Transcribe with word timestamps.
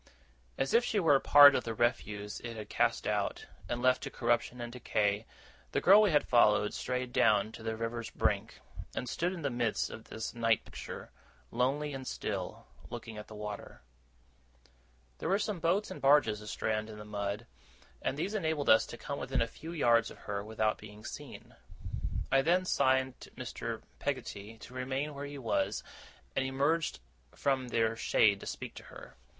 As 0.57 0.73
if 0.73 0.83
she 0.83 0.99
were 0.99 1.13
a 1.13 1.19
part 1.21 1.53
of 1.53 1.63
the 1.63 1.75
refuse 1.75 2.39
it 2.39 2.57
had 2.57 2.69
cast 2.69 3.05
out, 3.05 3.45
and 3.69 3.83
left 3.83 4.01
to 4.01 4.09
corruption 4.09 4.59
and 4.59 4.73
decay, 4.73 5.27
the 5.73 5.79
girl 5.79 6.01
we 6.01 6.09
had 6.09 6.27
followed 6.27 6.73
strayed 6.73 7.13
down 7.13 7.51
to 7.51 7.61
the 7.61 7.75
river's 7.75 8.09
brink, 8.09 8.61
and 8.95 9.07
stood 9.07 9.31
in 9.31 9.43
the 9.43 9.51
midst 9.51 9.91
of 9.91 10.05
this 10.05 10.33
night 10.33 10.65
picture, 10.65 11.11
lonely 11.51 11.93
and 11.93 12.07
still, 12.07 12.65
looking 12.89 13.19
at 13.19 13.27
the 13.27 13.35
water. 13.35 13.83
There 15.19 15.29
were 15.29 15.37
some 15.37 15.59
boats 15.59 15.91
and 15.91 16.01
barges 16.01 16.41
astrand 16.41 16.89
in 16.89 16.97
the 16.97 17.05
mud, 17.05 17.45
and 18.01 18.17
these 18.17 18.33
enabled 18.33 18.71
us 18.71 18.87
to 18.87 18.97
come 18.97 19.19
within 19.19 19.43
a 19.43 19.47
few 19.47 19.71
yards 19.71 20.09
of 20.09 20.17
her 20.25 20.43
without 20.43 20.79
being 20.79 21.05
seen. 21.05 21.55
I 22.31 22.41
then 22.41 22.65
signed 22.65 23.19
to 23.21 23.29
Mr. 23.37 23.83
Peggotty 23.99 24.57
to 24.61 24.73
remain 24.73 25.13
where 25.13 25.25
he 25.27 25.37
was, 25.37 25.83
and 26.35 26.43
emerged 26.43 26.99
from 27.35 27.67
their 27.67 27.95
shade 27.95 28.39
to 28.39 28.47
speak 28.47 28.73
to 28.73 28.85
her. 28.85 29.15